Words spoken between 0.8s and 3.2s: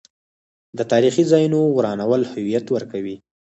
تاریخي ځایونو ورانول هویت ورکوي.